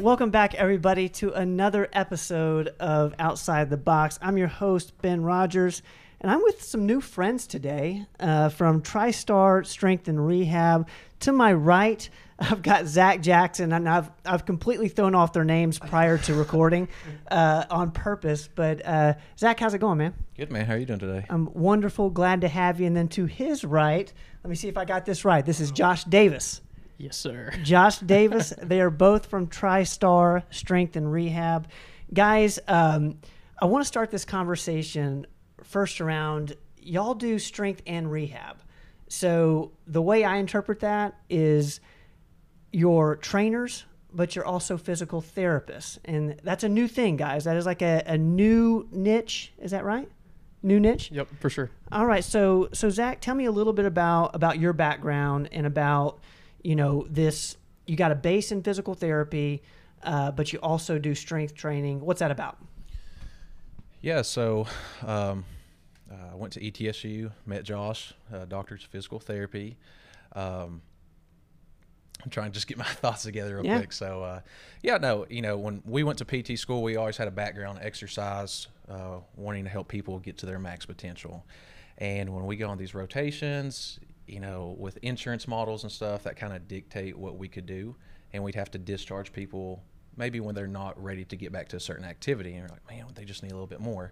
[0.00, 4.16] Welcome back, everybody, to another episode of Outside the Box.
[4.22, 5.82] I'm your host, Ben Rogers,
[6.20, 10.88] and I'm with some new friends today uh, from TriStar Strength and Rehab.
[11.20, 12.08] To my right,
[12.38, 16.86] I've got Zach Jackson, and I've I've completely thrown off their names prior to recording
[17.32, 18.48] uh, on purpose.
[18.54, 20.14] But uh, Zach, how's it going, man?
[20.36, 20.64] Good man.
[20.64, 21.26] How are you doing today?
[21.28, 22.10] I'm wonderful.
[22.10, 22.86] Glad to have you.
[22.86, 24.12] And then to his right,
[24.44, 25.44] let me see if I got this right.
[25.44, 26.60] This is Josh Davis.
[26.98, 27.52] Yes, sir.
[27.62, 28.52] Josh Davis.
[28.60, 31.68] they are both from TriStar Strength and Rehab.
[32.12, 33.18] Guys, um,
[33.60, 35.26] I want to start this conversation
[35.62, 38.58] first around y'all do strength and rehab.
[39.08, 41.80] So the way I interpret that is
[42.72, 45.98] you're trainers, but you're also physical therapists.
[46.04, 47.44] And that's a new thing, guys.
[47.44, 49.52] That is like a, a new niche.
[49.58, 50.08] Is that right?
[50.62, 51.10] New niche?
[51.12, 51.70] Yep, for sure.
[51.92, 52.24] All right.
[52.24, 56.18] So so Zach, tell me a little bit about about your background and about
[56.68, 57.56] you know this.
[57.86, 59.62] You got a base in physical therapy,
[60.02, 62.00] uh, but you also do strength training.
[62.02, 62.58] What's that about?
[64.02, 64.20] Yeah.
[64.22, 64.66] So.
[65.04, 65.46] Um,
[66.10, 69.76] uh, I went to ETSU, met Josh, uh, doctors of physical therapy.
[70.32, 70.80] Um,
[72.24, 73.76] I'm trying to just get my thoughts together real Yeah.
[73.76, 73.92] quick.
[73.92, 74.40] So, uh,
[74.82, 77.78] yeah, no, you know, when we went to PT school, we always had a background
[77.80, 81.44] in exercise, uh, wanting to help people get to their max potential.
[81.98, 86.36] And when we go on these rotations, you know, with insurance models and stuff, that
[86.36, 87.96] kind of dictate what we could do.
[88.32, 89.82] And we'd have to discharge people
[90.16, 92.50] maybe when they're not ready to get back to a certain activity.
[92.50, 94.10] And you're like, man, they just need a little bit more.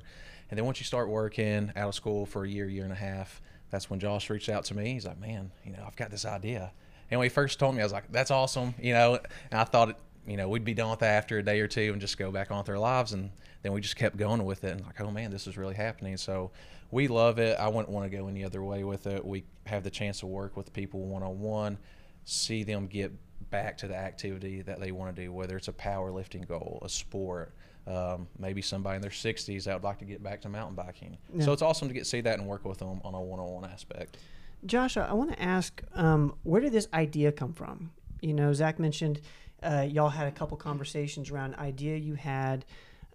[0.51, 2.97] And then once you start working out of school for a year, year and a
[2.97, 4.93] half, that's when Josh reached out to me.
[4.93, 6.73] He's like, man, you know, I've got this idea.
[7.11, 8.75] And when he first told me, I was like, that's awesome.
[8.81, 9.19] You know,
[9.51, 11.93] and I thought, you know, we'd be done with that after a day or two
[11.93, 13.13] and just go back on with our lives.
[13.13, 13.31] And
[13.63, 16.17] then we just kept going with it and like, oh man, this is really happening.
[16.17, 16.51] So
[16.91, 17.59] we love it.
[17.59, 19.25] I wouldn't want to go any other way with it.
[19.25, 21.79] We have the chance to work with people one on one,
[22.25, 23.13] see them get
[23.51, 26.89] back to the activity that they want to do, whether it's a powerlifting goal, a
[26.89, 27.53] sport,
[27.87, 31.17] um, maybe somebody in their 60s that would like to get back to mountain biking.
[31.33, 31.45] Yeah.
[31.45, 34.19] So it's awesome to get see that and work with them on a one-on-one aspect.
[34.65, 37.93] Josh, I want to ask, um, where did this idea come from?
[38.21, 39.21] You know, Zach mentioned
[39.63, 42.65] uh, y'all had a couple conversations around idea you had.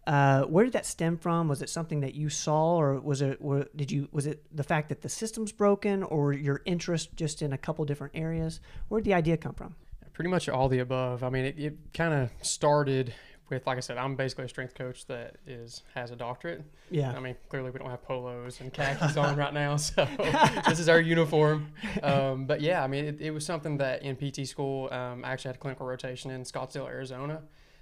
[0.07, 1.47] Uh, where did that stem from?
[1.47, 3.37] Was it something that you saw, or was it?
[3.39, 4.09] Or did you?
[4.11, 7.85] Was it the fact that the system's broken, or your interest just in a couple
[7.85, 8.59] different areas?
[8.87, 9.75] Where did the idea come from?
[10.13, 11.23] Pretty much all the above.
[11.23, 13.13] I mean, it, it kind of started
[13.51, 16.63] with, like I said, I'm basically a strength coach that is has a doctorate.
[16.89, 17.13] Yeah.
[17.15, 20.07] I mean, clearly we don't have polos and khakis on right now, so
[20.67, 21.71] this is our uniform.
[22.01, 25.31] Um, but yeah, I mean, it, it was something that in PT school, um, I
[25.31, 27.41] actually had a clinical rotation in Scottsdale, Arizona,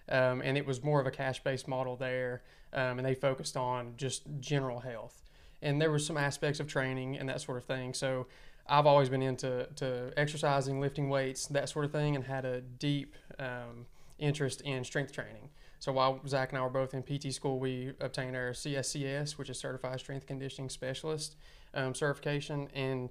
[0.10, 2.42] um, and it was more of a cash-based model there,
[2.74, 5.24] um, and they focused on just general health,
[5.62, 7.94] and there were some aspects of training and that sort of thing.
[7.94, 8.28] So.
[8.72, 12.62] I've always been into to exercising, lifting weights, that sort of thing, and had a
[12.62, 13.88] deep um,
[14.20, 15.50] interest in strength training.
[15.80, 19.50] So while Zach and I were both in PT school, we obtained our CSCS, which
[19.50, 21.36] is Certified Strength Conditioning Specialist
[21.74, 23.10] um, certification, and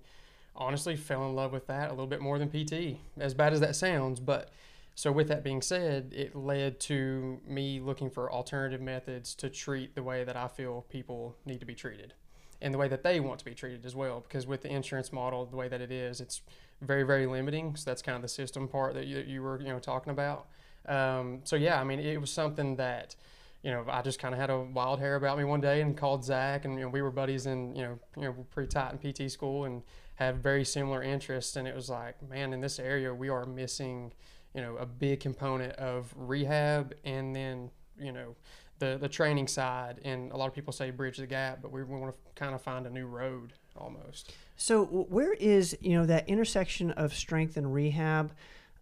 [0.54, 2.98] honestly fell in love with that a little bit more than PT.
[3.18, 4.50] As bad as that sounds, but
[4.94, 9.94] so with that being said, it led to me looking for alternative methods to treat
[9.94, 12.14] the way that I feel people need to be treated
[12.60, 14.20] and the way that they want to be treated as well.
[14.20, 16.42] Because with the insurance model, the way that it is, it's
[16.80, 17.76] very, very limiting.
[17.76, 20.48] So that's kind of the system part that you, you were, you know, talking about.
[20.88, 23.14] Um, so yeah, I mean, it was something that,
[23.62, 25.96] you know, I just kind of had a wild hair about me one day and
[25.96, 28.94] called Zach, and you know, we were buddies in, you know, you know, pretty tight
[28.94, 29.82] in PT school and
[30.14, 31.56] had very similar interests.
[31.56, 34.12] And it was like, man, in this area, we are missing,
[34.54, 38.34] you know, a big component of rehab, and then, you know,
[38.78, 40.00] the the training side.
[40.04, 42.62] And a lot of people say bridge the gap, but we want to kind of
[42.62, 44.32] find a new road almost.
[44.56, 48.32] So where is you know that intersection of strength and rehab?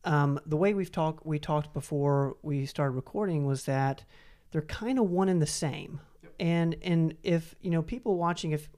[0.06, 4.04] Um, the way we've talked, we talked before we started recording was that
[4.52, 6.00] they're kind of one and the same.
[6.38, 8.68] And and if you know people watching, if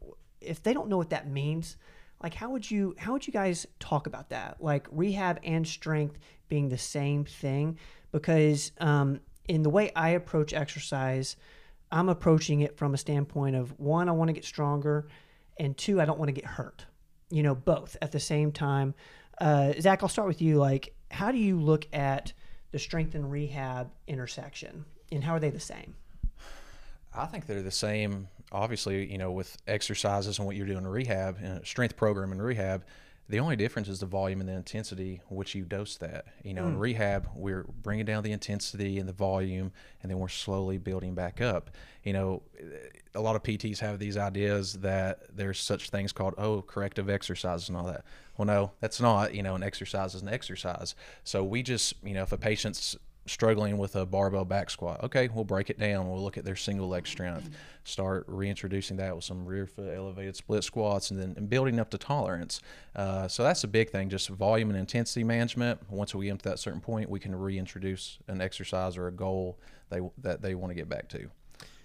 [0.40, 1.76] if they don't know what that means,
[2.22, 4.56] like how would you how would you guys talk about that?
[4.60, 6.18] Like rehab and strength
[6.48, 7.78] being the same thing?
[8.10, 11.36] Because um, in the way I approach exercise,
[11.92, 15.08] I'm approaching it from a standpoint of one, I want to get stronger,
[15.58, 16.86] and two, I don't want to get hurt.
[17.30, 18.94] You know, both at the same time.
[19.40, 20.56] Uh, Zach, I'll start with you.
[20.56, 22.32] Like, how do you look at
[22.70, 25.94] the strength and rehab intersection, and how are they the same?
[27.14, 28.28] I think they're the same.
[28.52, 32.32] Obviously, you know, with exercises and what you're doing in rehab, in a strength program
[32.32, 32.84] in rehab,
[33.28, 36.24] the only difference is the volume and the intensity which you dose that.
[36.42, 36.78] You know, in hmm.
[36.78, 39.70] rehab, we're bringing down the intensity and the volume,
[40.02, 41.70] and then we're slowly building back up.
[42.04, 42.42] You know,
[43.14, 47.68] a lot of PTs have these ideas that there's such things called oh corrective exercises
[47.68, 48.04] and all that.
[48.38, 49.34] Well, no, that's not.
[49.34, 50.94] You know, an exercise is an exercise.
[51.24, 52.96] So we just, you know, if a patient's
[53.28, 55.02] struggling with a barbell back squat.
[55.04, 56.10] Okay, we'll break it down.
[56.10, 57.50] We'll look at their single leg strength.
[57.84, 61.90] Start reintroducing that with some rear foot elevated split squats, and then and building up
[61.90, 62.60] to tolerance.
[62.96, 65.80] Uh, so that's a big thing, just volume and intensity management.
[65.90, 69.58] Once we get to that certain point, we can reintroduce an exercise or a goal
[69.90, 71.30] they that they want to get back to.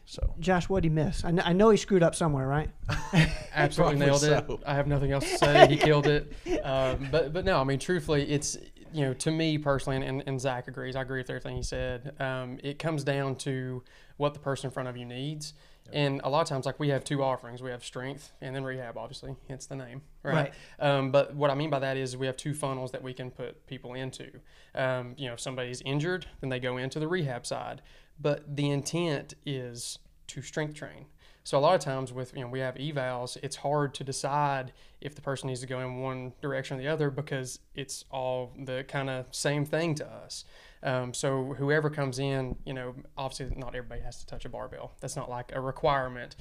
[0.06, 1.24] So Josh, what did he miss?
[1.24, 2.70] I kn- I know he screwed up somewhere, right?
[3.54, 4.64] Absolutely Probably nailed it.
[4.66, 5.68] I have nothing else to say.
[5.68, 6.34] He killed it.
[6.64, 8.58] Um, but but no, I mean, truthfully, it's
[8.94, 10.96] you know, to me personally, and, and Zach agrees.
[10.96, 12.14] I agree with everything he said.
[12.20, 13.84] Um, it comes down to
[14.18, 15.54] what the person in front of you needs.
[15.92, 17.62] And a lot of times, like we have two offerings.
[17.62, 20.54] We have strength and then rehab, obviously, hence the name, right?
[20.80, 23.30] Um, but what I mean by that is we have two funnels that we can
[23.30, 24.32] put people into.
[24.76, 27.82] Um, you know, if somebody's injured, then they go into the rehab side.
[28.20, 31.06] But the intent is to strength train.
[31.44, 34.72] So a lot of times with you know we have evals, it's hard to decide
[35.02, 38.54] if the person needs to go in one direction or the other because it's all
[38.58, 40.46] the kind of same thing to us.
[40.82, 44.94] Um, so whoever comes in, you know, obviously not everybody has to touch a barbell.
[45.02, 46.36] That's not like a requirement.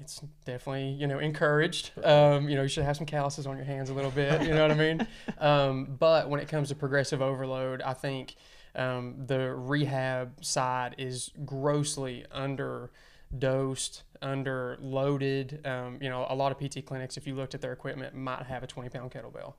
[0.00, 1.92] It's definitely you know encouraged.
[2.02, 4.42] Um, you know you should have some calluses on your hands a little bit.
[4.42, 5.06] You know what I mean?
[5.38, 8.36] Um, but when it comes to progressive overload, I think
[8.74, 12.90] um, the rehab side is grossly under
[13.36, 15.66] dosed, under loaded.
[15.66, 18.44] Um, you know, a lot of PT clinics, if you looked at their equipment, might
[18.46, 19.54] have a 20 pound kettlebell.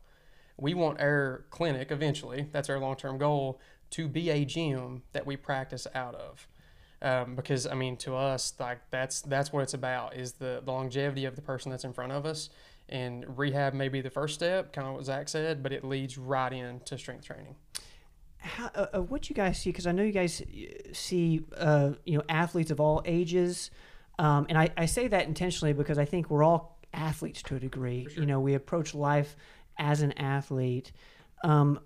[0.57, 3.59] We want our clinic eventually, that's our long term goal,
[3.91, 6.47] to be a gym that we practice out of.
[7.01, 10.71] Um, because I mean, to us, like that's that's what it's about is the, the
[10.71, 12.51] longevity of the person that's in front of us,
[12.89, 16.17] and rehab may be the first step, kind of what Zach said, but it leads
[16.17, 17.55] right into strength training.
[18.41, 19.69] How, uh, uh, what you guys see?
[19.69, 20.41] Because I know you guys
[20.93, 23.69] see, uh, you know, athletes of all ages,
[24.17, 27.59] um, and I, I say that intentionally because I think we're all athletes to a
[27.59, 28.07] degree.
[28.15, 29.35] You know, we approach life
[29.77, 30.91] as an athlete.
[31.43, 31.79] Um,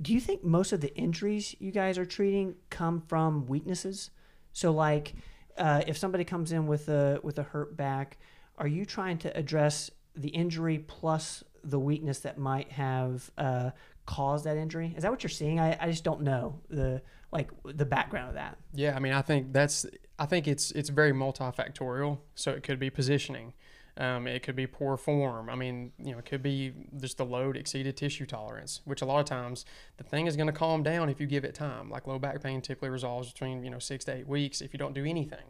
[0.00, 4.10] do you think most of the injuries you guys are treating come from weaknesses?
[4.52, 5.14] So, like,
[5.56, 8.18] uh, if somebody comes in with a with a hurt back,
[8.56, 13.70] are you trying to address the injury plus the weakness that might have uh,
[14.06, 14.94] caused that injury?
[14.96, 15.60] Is that what you're seeing?
[15.60, 18.56] I, I just don't know the like the background of that.
[18.72, 19.86] Yeah, I mean, I think that's
[20.18, 22.18] I think it's it's very multifactorial.
[22.34, 23.52] So it could be positioning,
[23.98, 25.50] um, it could be poor form.
[25.50, 29.04] I mean, you know, it could be just the load exceeded tissue tolerance, which a
[29.04, 29.64] lot of times
[29.96, 31.90] the thing is going to calm down if you give it time.
[31.90, 34.78] Like low back pain typically resolves between you know six to eight weeks if you
[34.78, 35.46] don't do anything.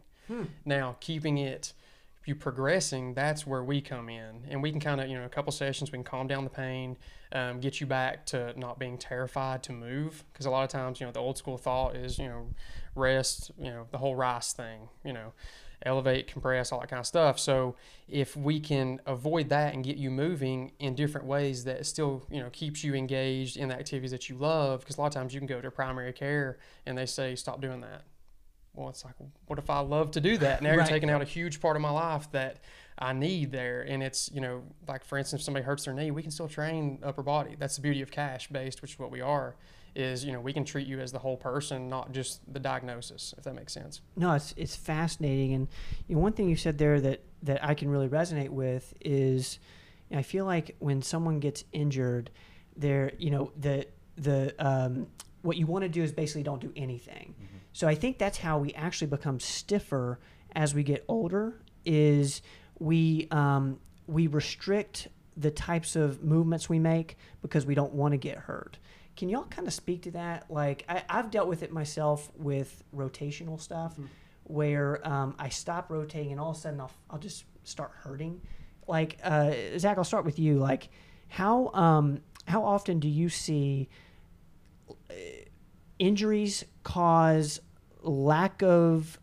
[0.65, 1.73] Now, keeping it
[2.29, 5.29] you progressing, that's where we come in, and we can kind of, you know, a
[5.29, 6.95] couple sessions, we can calm down the pain,
[7.33, 11.01] um, get you back to not being terrified to move, because a lot of times,
[11.01, 12.47] you know, the old school thought is, you know,
[12.95, 15.33] rest, you know, the whole rice thing, you know,
[15.85, 17.39] elevate, compress, all that kind of stuff.
[17.39, 17.75] So
[18.07, 22.39] if we can avoid that and get you moving in different ways that still, you
[22.39, 25.33] know, keeps you engaged in the activities that you love, because a lot of times
[25.33, 28.03] you can go to primary care and they say stop doing that
[28.79, 29.15] well, it's like,
[29.47, 30.61] what if I love to do that?
[30.63, 30.87] Now you're Right.
[30.87, 32.57] taking out a huge part of my life that
[32.97, 33.81] I need there.
[33.81, 36.47] And it's, you know, like for instance, if somebody hurts their knee, we can still
[36.47, 37.55] train upper body.
[37.59, 39.55] That's the beauty of cash based, which is what we are,
[39.95, 43.33] is, you know, we can treat you as the whole person, not just the diagnosis,
[43.37, 43.99] if that makes sense.
[44.15, 45.67] No, it's it's fascinating, and
[46.07, 49.59] you know, one thing you said there that that I can really resonate with is,
[50.09, 52.29] you know, I feel like when someone gets injured,
[52.77, 55.07] they're you know the the um,
[55.41, 57.33] what you want to do is basically don't do anything.
[57.73, 60.19] So I think that's how we actually become stiffer
[60.53, 61.61] as we get older.
[61.85, 62.41] Is
[62.79, 65.07] we um, we restrict
[65.37, 68.77] the types of movements we make because we don't want to get hurt.
[69.15, 70.49] Can y'all kind of speak to that?
[70.49, 73.97] Like I, I've dealt with it myself with rotational stuff,
[74.43, 78.41] where um, I stop rotating and all of a sudden I'll, I'll just start hurting.
[78.87, 80.57] Like uh, Zach, I'll start with you.
[80.57, 80.89] Like
[81.27, 83.87] how um, how often do you see
[84.89, 85.13] uh,
[85.99, 87.59] injuries cause
[88.01, 89.19] lack of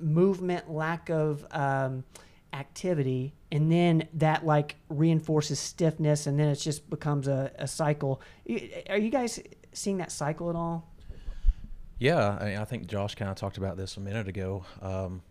[0.00, 2.04] movement, lack of um,
[2.52, 8.20] activity, and then that like reinforces stiffness, and then it just becomes a, a cycle.
[8.90, 9.40] Are you guys
[9.72, 10.92] seeing that cycle at all?
[11.98, 14.64] Yeah, I, mean, I think Josh kind of talked about this a minute ago.
[14.80, 15.22] Um,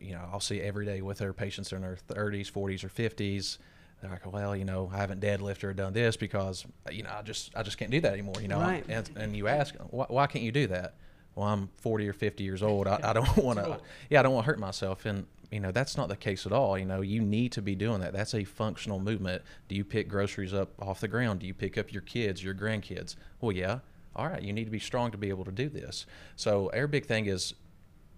[0.00, 3.58] you know, I'll see every day with their patients in their 30s, 40s, or 50s.
[4.00, 7.22] They're like, well, you know, I haven't deadlifted or done this because, you know, I
[7.22, 8.34] just I just can't do that anymore.
[8.40, 8.84] You know, Right.
[8.88, 10.94] and, and you ask, why, why can't you do that?
[11.34, 12.86] Well, I'm 40 or 50 years old.
[12.86, 13.78] I, I don't want to.
[14.08, 15.04] Yeah, I don't want to hurt myself.
[15.04, 16.78] And you know, that's not the case at all.
[16.78, 18.12] You know, you need to be doing that.
[18.12, 19.42] That's a functional movement.
[19.68, 21.40] Do you pick groceries up off the ground?
[21.40, 23.16] Do you pick up your kids, your grandkids?
[23.40, 23.80] Well, yeah.
[24.16, 26.06] All right, you need to be strong to be able to do this.
[26.36, 27.54] So our big thing is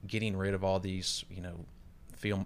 [0.07, 1.65] getting rid of all these, you know,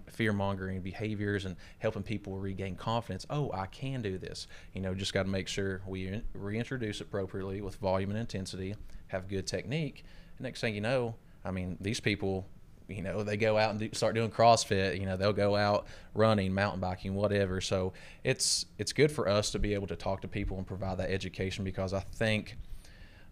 [0.07, 3.25] fear mongering behaviors and helping people regain confidence.
[3.29, 4.47] Oh, I can do this.
[4.73, 8.75] You know, just got to make sure we reintroduce appropriately with volume and intensity,
[9.07, 10.03] have good technique,
[10.39, 12.45] next thing you know, I mean, these people,
[12.87, 14.99] you know, they go out and do, start doing CrossFit.
[14.99, 17.61] You know, they'll go out running, mountain biking, whatever.
[17.61, 17.93] So
[18.23, 21.09] it's it's good for us to be able to talk to people and provide that
[21.09, 22.57] education because I think,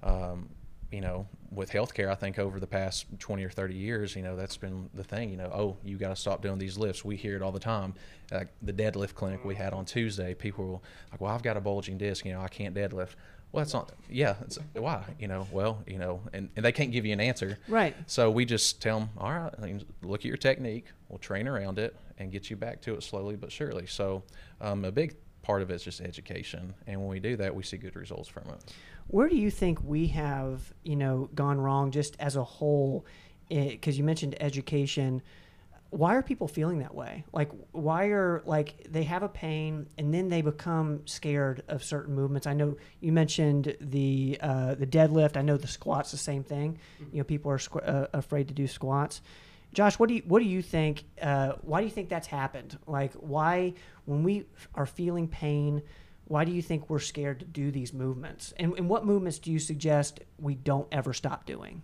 [0.04, 0.50] um,
[0.92, 4.36] you know, with healthcare, I think over the past 20 or 30 years, you know,
[4.36, 5.30] that's been the thing.
[5.30, 7.04] You know, oh, you got to stop doing these lifts.
[7.04, 7.94] We hear it all the time.
[8.32, 10.80] Like the deadlift clinic we had on Tuesday, people were
[11.12, 12.26] like, well, I've got a bulging disc.
[12.26, 13.16] You know, I can't deadlift.
[13.52, 13.94] Well, that's not.
[14.10, 15.04] Yeah, it's, why?
[15.18, 17.58] You know, well, you know, and, and they can't give you an answer.
[17.68, 17.96] Right.
[18.06, 20.88] So we just tell them, all right, look at your technique.
[21.08, 23.86] We'll train around it and get you back to it slowly but surely.
[23.86, 24.24] So
[24.62, 27.62] um, a big part of it is just education, and when we do that, we
[27.62, 28.74] see good results from it.
[29.08, 33.06] Where do you think we have, you know, gone wrong just as a whole?
[33.48, 35.22] Because you mentioned education.
[35.92, 37.24] Why are people feeling that way?
[37.32, 42.16] Like, why are like they have a pain and then they become scared of certain
[42.16, 42.48] movements?
[42.48, 45.38] I know you mentioned the uh, the deadlift.
[45.38, 46.80] I know the squats the same thing.
[47.12, 49.22] You know, people are squ- uh, afraid to do squats.
[49.76, 51.04] Josh, what do you what do you think?
[51.22, 52.80] Uh, why do you think that's happened?
[52.88, 53.74] Like, why
[54.06, 55.84] when we are feeling pain?
[56.28, 58.52] why do you think we're scared to do these movements?
[58.58, 61.84] And, and what movements do you suggest we don't ever stop doing?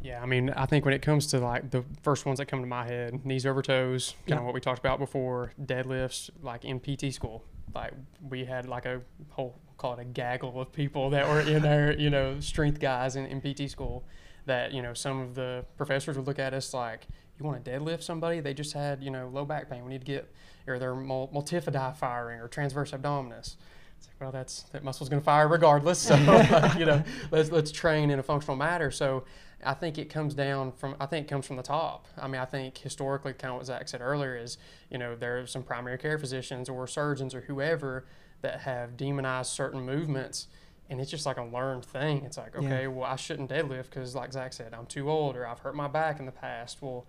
[0.00, 2.60] Yeah, I mean, I think when it comes to like the first ones that come
[2.62, 4.38] to my head, knees over toes, kind Yeah.
[4.38, 7.92] of what we talked about before, deadlifts, like in PT school, like
[8.26, 11.92] we had like a whole call it a gaggle of people that were in there,
[11.98, 14.04] you know, strength guys in, in PT school.
[14.46, 17.06] That you know, some of the professors would look at us like,
[17.38, 18.40] "You want to deadlift somebody?
[18.40, 19.84] They just had you know low back pain.
[19.84, 20.32] We need to get
[20.66, 23.56] or their mul- multifidi firing or transverse abdominis."
[23.98, 25.98] It's like, well, that's that muscle's going to fire regardless.
[25.98, 26.14] So
[26.78, 28.90] you know, let's let's train in a functional manner.
[28.90, 29.24] So
[29.64, 32.06] I think it comes down from I think comes from the top.
[32.18, 34.58] I mean, I think historically, kind of what Zach said earlier is,
[34.90, 38.06] you know, there are some primary care physicians or surgeons or whoever
[38.42, 40.46] that have demonized certain movements.
[40.88, 42.24] And it's just like a learned thing.
[42.24, 42.60] It's like, Yeah.
[42.66, 45.74] okay, well, I shouldn't deadlift because, like Zach said, I'm too old or I've hurt
[45.74, 46.80] my back in the past.
[46.80, 47.06] Well,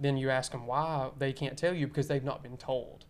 [0.00, 3.04] then you ask them why, they can't tell you because they've not been told.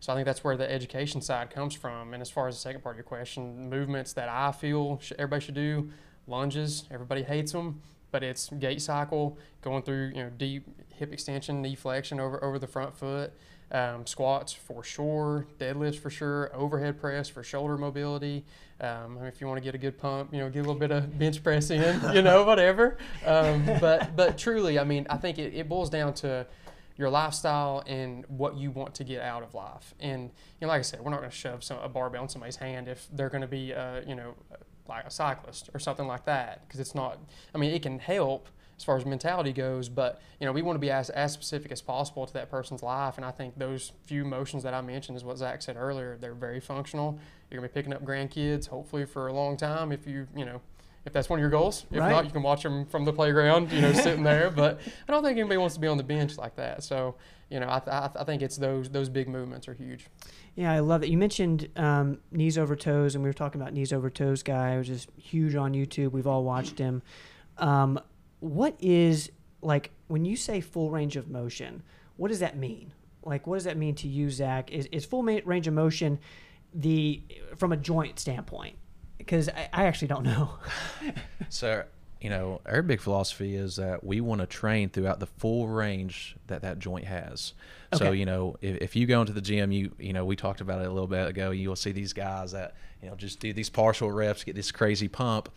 [0.00, 2.12] So I think that's where the education side comes from.
[2.12, 5.12] And as far as the second part of your question, movements that I feel sh-
[5.18, 5.90] everybody should do,
[6.26, 11.62] lunges, everybody hates them, but it's gait cycle, going through you know deep hip extension,
[11.62, 13.32] knee flexion over over the front foot,
[13.72, 18.44] um, squats for sure, deadlifts for sure, overhead press for shoulder mobility.
[18.80, 20.90] Um, if you want to get a good pump, you know, get a little bit
[20.90, 22.98] of bench press in, you know, whatever.
[23.24, 26.46] Um, but but truly, I mean, I think it, it boils down to
[26.96, 29.94] your lifestyle and what you want to get out of life.
[29.98, 32.28] And you know, like I said, we're not going to shove some, a barbell in
[32.28, 34.34] somebody's hand if they're going to be, uh, you know,
[34.86, 37.18] like a cyclist or something like that, because it's not.
[37.54, 38.48] I mean, it can help
[38.82, 41.70] as far as mentality goes, but you know, we want to be as, as specific
[41.70, 43.16] as possible to that person's life.
[43.16, 46.18] And I think those few motions that I mentioned is what Zach said earlier.
[46.20, 47.16] They're very functional.
[47.48, 50.60] You're gonna be picking up grandkids, hopefully for a long time, if you, you know.
[51.04, 52.10] If that's one of your goals, if Right.
[52.10, 54.50] not, you can watch them from the playground, you know, sitting there.
[54.56, 56.82] But I don't think anybody wants to be on the bench like that.
[56.82, 57.14] So,
[57.50, 60.06] you know, I, th- I, I think it's those those big movements are huge.
[60.56, 61.08] Yeah, I love it.
[61.08, 64.76] You mentioned um, knees over toes, and we were talking about knees over toes guy,
[64.78, 66.10] which is huge on YouTube.
[66.12, 67.02] We've all watched him.
[67.58, 67.98] Um,
[68.42, 69.30] what is
[69.62, 71.82] like when you say full range of motion?
[72.16, 72.92] What does that mean?
[73.24, 74.70] Like, what does that mean to you, Zach?
[74.72, 76.18] Is, is full ma- range of motion
[76.74, 77.22] the
[77.56, 78.76] from a joint standpoint?
[79.16, 80.50] Because I, I actually don't know.
[81.48, 81.84] So,
[82.18, 86.34] you know, our big philosophy is that we want to train throughout the full range
[86.46, 87.52] that that joint has.
[87.92, 88.02] Okay.
[88.02, 90.62] So, you know, if, if you go into the gym, you you know, we talked
[90.62, 91.50] about it a little bit ago.
[91.50, 95.08] You'll see these guys that you know just do these partial reps, get this crazy
[95.08, 95.50] pump,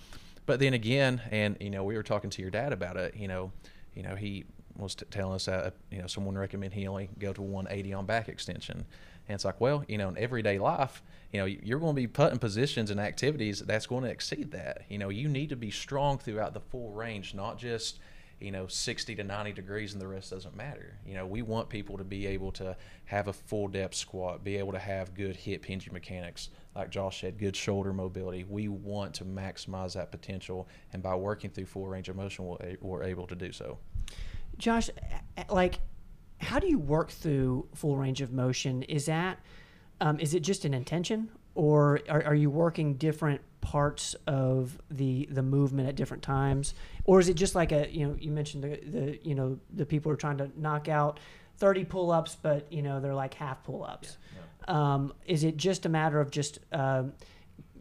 [0.46, 3.16] but then again, and you know, we were talking to your dad about it.
[3.16, 3.52] You know,
[3.94, 4.46] you know, he
[4.78, 7.94] was t- telling us that uh, you know someone recommend he only go to 180
[7.94, 8.86] on back extension,
[9.28, 12.08] and it's like, well, you know, in everyday life, you know, you're going to be
[12.08, 14.84] put in positions and activities that's going to exceed that.
[14.90, 18.00] You know, you need to be strong throughout the full range, not just
[18.40, 21.70] you know 60 to 90 degrees and the rest doesn't matter you know we want
[21.70, 22.76] people to be able to
[23.06, 27.22] have a full depth squat be able to have good hip hinge mechanics like josh
[27.22, 31.88] said good shoulder mobility we want to maximize that potential and by working through full
[31.88, 32.46] range of motion
[32.82, 33.78] we're, able to do so
[34.58, 34.90] Josh,
[35.50, 35.80] like,
[36.40, 38.84] how do you work through full range of motion?
[38.84, 39.40] Is that,
[40.02, 45.28] um, is it just an intention, or are, are you working different parts of the
[45.32, 46.74] the movement at different times,
[47.06, 49.86] or is it just like a, you know, you mentioned the the you know the
[49.86, 51.20] people are trying to knock out
[51.58, 54.18] thirty pull ups, but you know they're like half pull ups.
[54.68, 57.14] Um, is it just a matter of just um,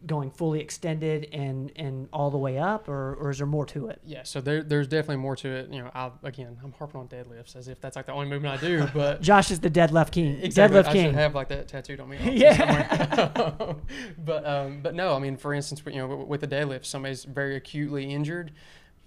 [0.05, 3.87] going fully extended and and all the way up, or, or is there more to
[3.87, 3.99] it?
[4.05, 5.73] Yeah, so there, there's definitely more to it.
[5.73, 8.61] You know, I again, I'm harping on deadlifts as if that's like the only movement
[8.61, 10.39] I do, but Josh is the deadlift king.
[10.41, 10.79] Exactly.
[10.79, 11.05] Deadlift I king.
[11.07, 12.17] should have like that tattooed on me.
[12.35, 13.73] Yeah.
[14.17, 17.55] but um, but no, I mean, for instance, you know, with the deadlift, somebody's very
[17.55, 18.51] acutely injured.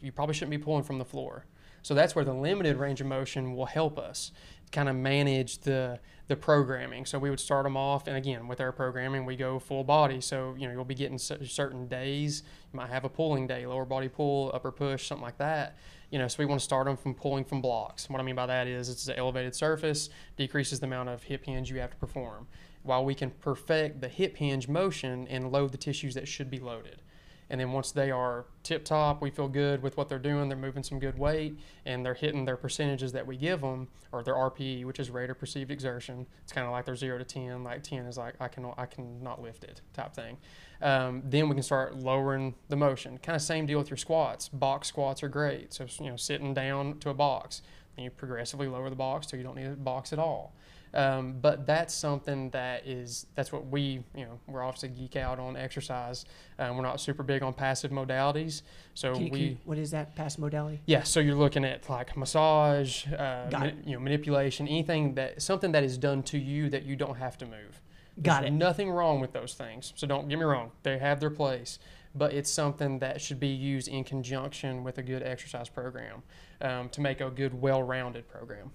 [0.01, 1.45] you probably shouldn't be pulling from the floor.
[1.83, 4.33] So that's where the limited range of motion will help us
[4.73, 7.07] kind of manage the the programming.
[7.07, 10.21] So we would start them off, and again, with our programming, we go full body.
[10.21, 12.43] So you know you'll be getting certain days.
[12.73, 15.77] You might have a pulling day, lower body pull, upper push, something like that.
[16.11, 18.09] You know, so we want to start them from pulling from blocks.
[18.09, 21.45] What I mean by that is it's an elevated surface, decreases the amount of hip
[21.45, 22.47] hinge you have to perform,
[22.83, 26.61] while we can perfect the hip hinge motion and load the tissues that should be
[26.61, 27.03] loaded.
[27.51, 30.49] And then once they are tip top, we feel good with what they're doing.
[30.49, 34.23] They're moving some good weight and they're hitting their percentages that we give them or
[34.23, 36.27] their RPE, which is rate of perceived exertion.
[36.43, 37.65] It's kind of like they're zero to 10.
[37.65, 40.37] Like 10 is like, I can, I can not lift it type thing.
[40.81, 43.19] Um, then we can start lowering the motion.
[43.19, 44.49] Kind of same deal with your squats.
[44.49, 45.73] Box squats are great.
[45.73, 47.63] So, you know, sitting down to a box,
[47.97, 50.55] then you progressively lower the box till you don't need a box at all.
[50.95, 55.39] Um, but that's something that is that's what we you know we're obviously geek out
[55.39, 56.25] on exercise.
[56.59, 58.63] Um, we're not super big on passive modalities,
[58.95, 59.39] so can you, we.
[59.39, 60.81] Can you, what is that passive modality?
[60.87, 65.73] Yeah, so you're looking at like massage, uh, ma- you know, manipulation, anything that something
[65.73, 67.83] that is done to you that you don't have to move.
[68.21, 68.57] Got There's it.
[68.57, 69.93] Nothing wrong with those things.
[69.95, 71.79] So don't get me wrong; they have their place
[72.15, 76.23] but it's something that should be used in conjunction with a good exercise program
[76.63, 78.73] um, to make a good, well-rounded program.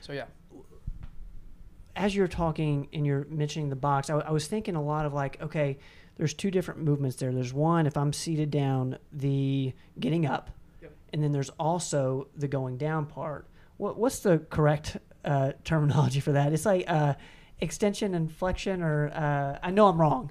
[0.00, 0.24] So yeah
[1.96, 5.12] as you're talking and you're mentioning the box, I, I, was thinking a lot of
[5.12, 5.78] like, okay,
[6.16, 7.32] there's two different movements there.
[7.32, 10.94] There's one if I'm seated down, the getting up, yep.
[11.12, 13.46] and then there's also the going down part.
[13.76, 16.52] What, what's the correct uh, terminology for that?
[16.52, 17.14] It's like uh,
[17.60, 20.30] extension and flexion, or uh, I know I'm wrong.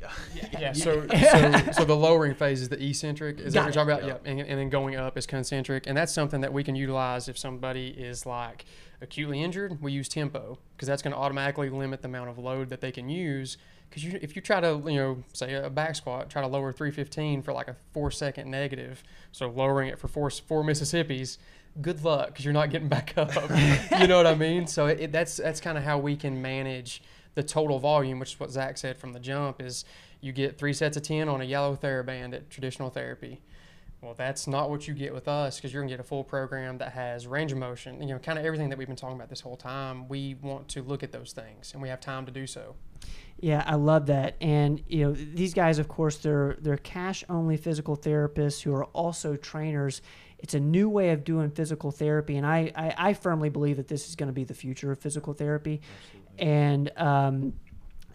[0.00, 0.10] Yeah.
[0.34, 0.48] yeah.
[0.60, 0.72] yeah.
[0.72, 3.40] So, so, so the lowering phase is the eccentric.
[3.40, 4.24] Is Got that what you're talking about?
[4.24, 4.30] Yeah.
[4.30, 7.38] And, and then going up is concentric, and that's something that we can utilize if
[7.38, 8.64] somebody is like
[9.00, 12.68] acutely injured, we use tempo because that's going to automatically limit the amount of load
[12.70, 13.56] that they can use.
[13.88, 16.72] Because you, if you try to, you know, say a back squat, try to lower
[16.72, 21.38] 315 for like a four second negative, so lowering it for four, four Mississippis,
[21.80, 23.32] good luck because you're not getting back up.
[23.98, 24.66] you know what I mean?
[24.66, 27.02] So it, it, that's that's kind of how we can manage
[27.38, 29.62] the total volume, which is what Zach said from the jump.
[29.62, 29.84] Is
[30.20, 33.40] you get three sets of 10 on a yellow TheraBand at traditional therapy.
[34.00, 36.24] Well, that's not what you get with us because you're going to get a full
[36.24, 39.16] program that has range of motion, you know, kind of everything that we've been talking
[39.16, 40.08] about this whole time.
[40.08, 42.74] We want to look at those things and we have time to do so.
[43.40, 44.36] Yeah, I love that.
[44.40, 48.84] And you know, these guys of course they're they're cash only physical therapists who are
[48.86, 50.02] also trainers.
[50.38, 53.88] It's a new way of doing physical therapy and I I, I firmly believe that
[53.88, 55.80] this is going to be the future of physical therapy.
[56.04, 56.27] Absolutely.
[56.38, 57.54] And um,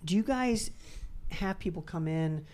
[0.05, 0.71] do you guys
[1.31, 2.45] have people come in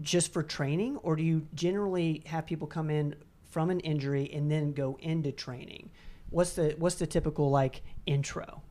[0.00, 3.14] just for training, or do you generally have people come in
[3.50, 5.90] from an injury and then go into training?
[6.30, 8.62] What's the what's the typical like intro?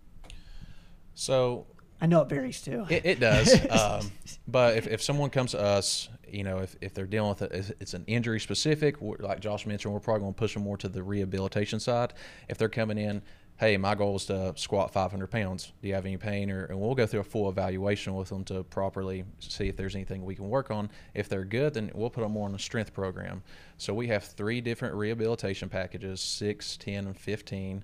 [1.15, 1.67] So
[2.01, 2.85] I know it varies too.
[2.89, 4.11] It, it does, um,
[4.47, 7.75] but if, if someone comes to us, you know, if, if they're dealing with it,
[7.79, 10.89] it's an injury specific, like Josh mentioned, we're probably going to push them more to
[10.89, 12.13] the rehabilitation side.
[12.49, 13.21] If they're coming in
[13.57, 15.71] hey, my goal is to squat 500 pounds.
[15.81, 16.49] Do you have any pain?
[16.49, 19.95] Or, and we'll go through a full evaluation with them to properly see if there's
[19.95, 20.89] anything we can work on.
[21.13, 23.43] If they're good, then we'll put them more on a strength program.
[23.77, 27.83] So we have three different rehabilitation packages 6, 10, and 15.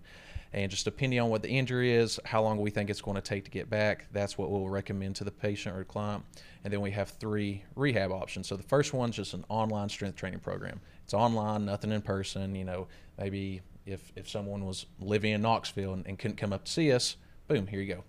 [0.52, 3.22] And just depending on what the injury is, how long we think it's going to
[3.22, 6.24] take to get back, that's what we'll recommend to the patient or client.
[6.64, 8.48] And then we have three rehab options.
[8.48, 10.82] So the first one's just an online strength training program.
[11.04, 12.56] It's online, nothing in person.
[12.56, 12.88] You know,
[13.20, 16.92] maybe if if someone was living in Knoxville and, and couldn't come up to see
[16.92, 18.04] us, boom, here you go.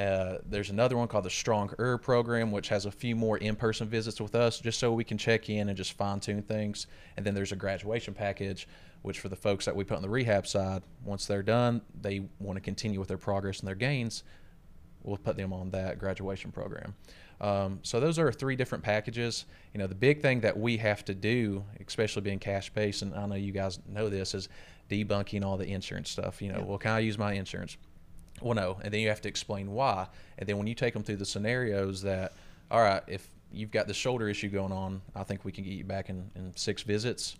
[0.00, 3.88] Uh, there's another one called the Strong Herb program, which has a few more in-person
[3.88, 6.88] visits with us, just so we can check in and just fine-tune things.
[7.16, 8.66] And then there's a graduation package,
[9.02, 12.26] which for the folks that we put on the rehab side, once they're done, they
[12.40, 14.24] want to continue with their progress and their gains.
[15.04, 16.96] We'll put them on that graduation program.
[17.40, 19.44] Um, so those are three different packages.
[19.74, 23.26] You know, the big thing that we have to do, especially being cash-based, and I
[23.26, 24.48] know you guys know this, is
[24.88, 26.40] debunking all the insurance stuff.
[26.42, 26.64] You know, yeah.
[26.64, 27.76] well, can I use my insurance?
[28.40, 28.78] Well, no.
[28.82, 30.06] And then you have to explain why.
[30.38, 32.32] And then when you take them through the scenarios that,
[32.70, 35.74] all right, if you've got the shoulder issue going on, I think we can get
[35.74, 37.36] you back in, in six visits,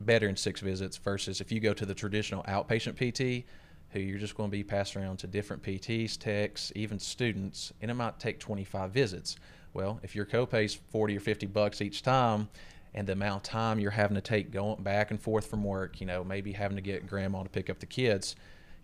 [0.00, 3.46] better in six visits, versus if you go to the traditional outpatient PT,
[3.90, 7.90] who you're just going to be passed around to different PTs, techs, even students, and
[7.90, 9.36] it might take 25 visits.
[9.72, 12.48] Well, if your copay's 40 or 50 bucks each time,
[12.94, 16.00] and the amount of time you're having to take going back and forth from work,
[16.00, 18.36] you know, maybe having to get grandma to pick up the kids,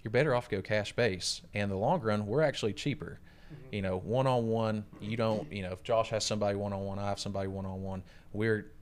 [0.03, 1.43] you're better off go cash base.
[1.55, 3.21] And in the long run, we're actually cheaper.
[3.53, 3.75] Mm-hmm.
[3.75, 6.85] You know, one on one, you don't, you know, if Josh has somebody one on
[6.85, 8.73] one, I have somebody one on one, we're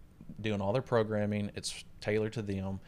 [0.40, 2.80] doing all their programming, it's tailored to them.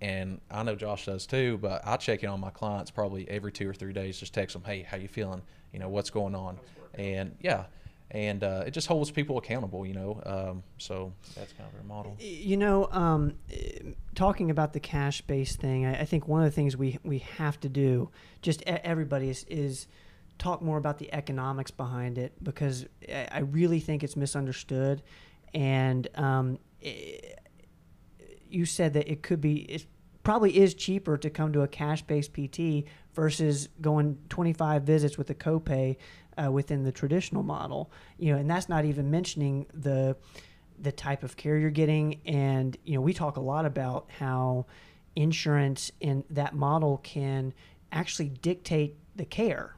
[0.00, 3.52] And I know Josh does too, but I check in on my clients probably every
[3.52, 5.42] two or three days, just text them, hey, how you feeling?
[5.72, 6.58] You know, what's going on?
[6.94, 7.64] And yeah,
[8.10, 10.20] and uh, it just holds people accountable, you know.
[10.26, 12.16] Um, so that's kind of our model.
[12.18, 13.34] You know, um,
[14.14, 17.18] talking about the cash based thing, I, I, think one of the things we we
[17.18, 18.10] have to do,
[18.42, 19.86] just everybody is, is
[20.38, 25.02] talk more about the economics behind it because I really think it's misunderstood,
[25.54, 27.38] and um, it,
[28.48, 29.86] you said that it could be it
[30.22, 35.30] probably is cheaper to come to a cash based PT versus going 25 visits with
[35.30, 35.96] a copay
[36.36, 37.90] uh, within the traditional model.
[38.18, 40.16] You know, and that's not even mentioning the
[40.78, 42.20] the type of care you're getting.
[42.24, 44.66] And you know, we talk a lot about how
[45.16, 47.52] insurance in that model can
[47.92, 49.76] actually dictate the care.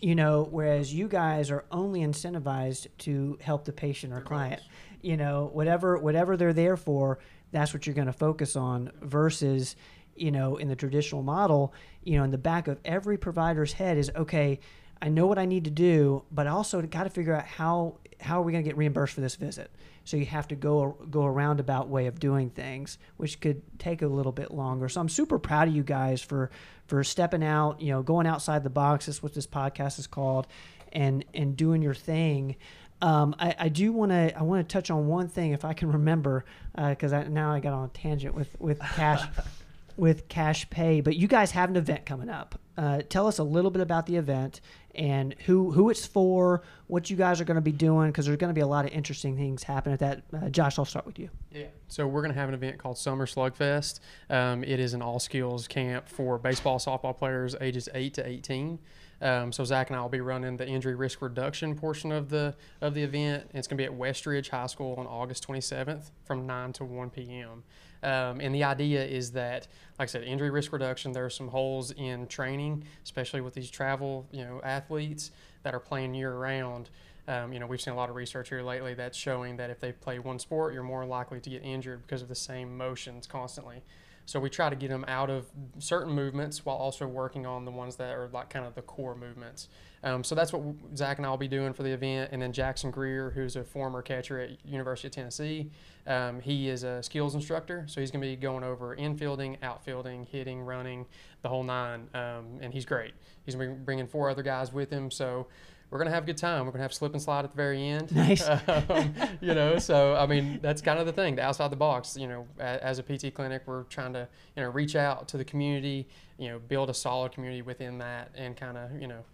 [0.00, 4.62] You know, whereas you guys are only incentivized to help the patient or client.
[5.00, 7.18] You know, whatever whatever they're there for,
[7.54, 9.76] that's what you're going to focus on versus
[10.16, 13.96] you know in the traditional model you know in the back of every provider's head
[13.96, 14.58] is okay
[15.00, 17.96] i know what i need to do but i also got to figure out how
[18.20, 19.70] how are we going to get reimbursed for this visit?
[20.04, 24.02] So you have to go go a roundabout way of doing things which could take
[24.02, 24.88] a little bit longer.
[24.88, 26.50] So i'm super proud of you guys for
[26.86, 30.46] for stepping out you know going outside the box that's what this podcast is called
[30.92, 32.56] and and doing your thing
[33.02, 35.72] um, I, I, do want to I want to touch on one thing if I
[35.72, 39.22] can remember because uh, now I got on a tangent with with cash
[39.96, 41.00] with cash pay.
[41.00, 42.58] But you guys have an event coming up.
[42.76, 44.60] Uh, tell us a little bit about the event
[44.94, 48.38] and who who it's for, what you guys are going to be doing because there's
[48.38, 50.22] going to be a lot of interesting things happen at that.
[50.32, 51.30] Uh, Josh, I'll start with you.
[51.52, 51.66] Yeah.
[51.88, 54.00] So we're going to have an event called Summer Slugfest.
[54.30, 58.78] Um, it is an all skills camp for baseball, softball players ages eight to 18.
[59.24, 62.54] Um, so Zach and I will be running the injury risk reduction portion of the
[62.82, 63.44] of the event.
[63.48, 66.74] And it's going to be at West Ridge High School on August 27th from 9
[66.74, 67.64] to 1 p.m.
[68.02, 69.66] Um, and the idea is that,
[69.98, 71.12] like I said, injury risk reduction.
[71.12, 75.30] There are some holes in training, especially with these travel, you know, athletes
[75.62, 76.90] that are playing year round.
[77.26, 79.80] Um, you know, we've seen a lot of research here lately that's showing that if
[79.80, 83.26] they play one sport, you're more likely to get injured because of the same motions
[83.26, 83.82] constantly.
[84.26, 85.46] So we try to get them out of
[85.78, 89.14] certain movements while also working on the ones that are like kind of the core
[89.14, 89.68] movements.
[90.02, 90.62] Um, so that's what
[90.96, 92.30] Zach and I will be doing for the event.
[92.32, 95.70] And then Jackson Greer, who's a former catcher at University of Tennessee,
[96.06, 97.84] um, he is a skills instructor.
[97.88, 101.06] So he's going to be going over infielding, outfielding, hitting, running,
[101.42, 102.08] the whole nine.
[102.12, 103.14] Um, and he's great.
[103.44, 105.10] He's bringing four other guys with him.
[105.10, 105.46] So
[105.90, 106.66] we're gonna have a good time.
[106.66, 108.10] We're gonna have slip and slide at the very end.
[108.24, 108.48] Nice.
[108.88, 112.16] Um, you know, so I mean, that's kind of the thing, the outside the box.
[112.16, 115.44] You know, as a PT clinic, we're trying to you know reach out to the
[115.44, 116.08] community.
[116.38, 119.24] You know, build a solid community within that, and kind of you know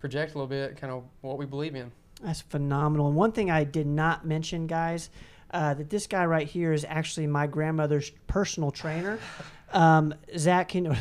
[0.00, 1.90] project a little bit, kind of what we believe in.
[2.22, 3.08] That's phenomenal.
[3.08, 5.10] And one thing I did not mention, guys,
[5.50, 9.18] uh, that this guy right here is actually my grandmother's personal trainer.
[9.72, 10.96] Um, Zach, can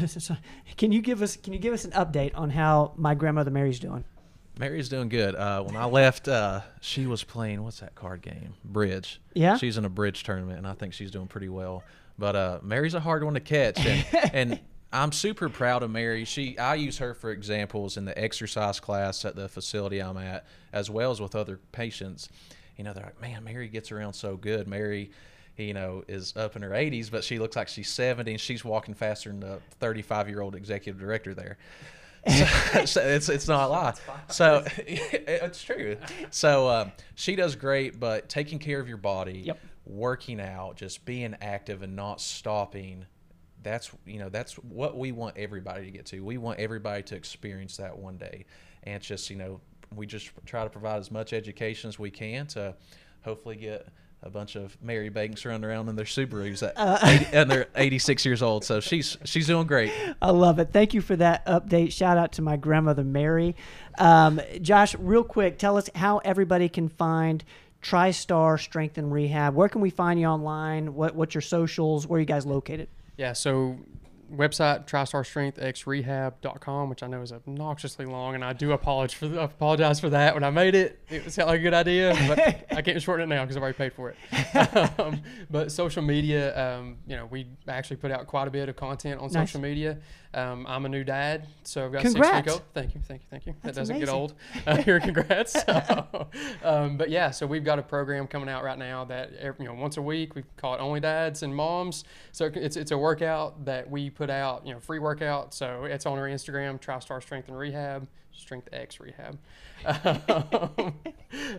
[0.75, 3.79] can you give us can you give us an update on how my grandmother Mary's
[3.79, 4.03] doing?
[4.57, 5.35] Mary's doing good.
[5.35, 8.53] Uh, when I left, uh, she was playing what's that card game?
[8.63, 9.19] Bridge.
[9.33, 9.57] Yeah.
[9.57, 11.83] She's in a bridge tournament, and I think she's doing pretty well.
[12.17, 14.59] But uh, Mary's a hard one to catch, and, and
[14.93, 16.23] I'm super proud of Mary.
[16.25, 20.45] She I use her for examples in the exercise class at the facility I'm at,
[20.71, 22.29] as well as with other patients.
[22.77, 24.67] You know, they're like, man, Mary gets around so good.
[24.67, 25.11] Mary
[25.57, 28.65] you know, is up in her 80s, but she looks like she's 70 and she's
[28.65, 31.57] walking faster than the 35 year old executive director there.
[32.85, 33.93] so, it's it's not a lie.
[34.29, 35.97] So it's true.
[36.31, 39.59] So um, she does great, but taking care of your body, yep.
[39.85, 43.05] working out, just being active and not stopping.
[43.61, 46.21] That's you know that's what we want everybody to get to.
[46.21, 48.45] We want everybody to experience that one day,
[48.83, 49.61] and it's just you know
[49.95, 52.75] we just try to provide as much education as we can to
[53.23, 53.87] hopefully get
[54.25, 57.67] a bunch of Mary Banks running around in their Subarus at uh, 80, and they're
[57.75, 58.65] 86 years old.
[58.65, 59.93] So she's she's doing great.
[60.21, 60.69] I love it.
[60.73, 61.91] Thank you for that update.
[61.91, 63.55] Shout out to my grandmother Mary.
[63.99, 67.43] Um, Josh, real quick, tell us how everybody can find
[67.83, 69.53] TriStar Strength and Rehab.
[69.53, 70.95] Where can we find you online?
[70.95, 72.07] What what's your socials?
[72.07, 72.89] Where are you guys located?
[73.17, 73.77] Yeah, so
[74.33, 80.09] website tristarstrengthxrehab.com which i know is obnoxiously long and i do apologize for, apologize for
[80.09, 80.99] that when i made it.
[81.09, 83.77] It sounded like a good idea but i can't shorten it now because i've already
[83.77, 84.17] paid for it.
[84.97, 88.75] Um, but social media um, you know we actually put out quite a bit of
[88.75, 89.49] content on nice.
[89.49, 89.97] social media
[90.35, 92.35] um, I'm a new dad, so I've got congrats.
[92.35, 92.63] six week old.
[92.73, 93.55] Thank you, thank you, thank you.
[93.63, 94.13] That's that doesn't amazing.
[94.13, 94.33] get old.
[94.67, 95.53] Uh, here, congrats.
[95.53, 96.27] So,
[96.63, 99.71] um, but yeah, so we've got a program coming out right now that every, you
[99.71, 102.03] know once a week we call it Only Dads and Moms.
[102.33, 105.53] So it's it's a workout that we put out, you know, free workout.
[105.53, 108.07] So it's on our Instagram, TriStar Strength and Rehab.
[108.37, 109.37] Strength X Rehab.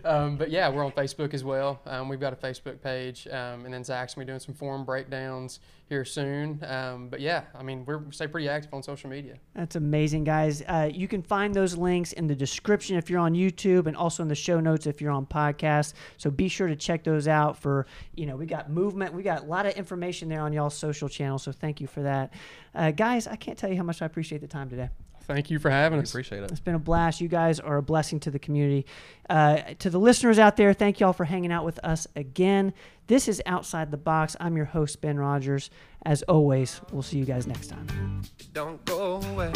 [0.05, 1.79] um, but yeah, we're on Facebook as well.
[1.85, 4.85] Um, we've got a Facebook page, um, and then Zach's gonna be doing some forum
[4.85, 6.63] breakdowns here soon.
[6.65, 9.35] Um, but yeah, I mean, we're stay pretty active on social media.
[9.55, 10.61] That's amazing, guys.
[10.67, 14.23] Uh, you can find those links in the description if you're on YouTube, and also
[14.23, 15.93] in the show notes if you're on podcast.
[16.17, 17.57] So be sure to check those out.
[17.57, 17.85] For
[18.15, 21.09] you know, we got movement, we got a lot of information there on y'all's social
[21.09, 21.43] channels.
[21.43, 22.33] So thank you for that,
[22.75, 23.27] uh, guys.
[23.27, 24.89] I can't tell you how much I appreciate the time today.
[25.27, 26.09] Thank you for having We us.
[26.09, 26.51] appreciate it.
[26.51, 27.19] It's been a blast.
[27.19, 28.85] You guys are a blessing to the community.
[29.29, 32.73] Uh, to the listeners out there, thank y'all for hanging out with us again.
[33.07, 34.37] This is Outside the Box.
[34.39, 35.69] I'm your host, Ben Rogers.
[36.05, 38.21] As always, we'll see you guys next time.
[38.53, 39.51] Don't go away.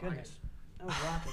[0.00, 0.32] Goodness.
[0.78, 1.32] That was rocking.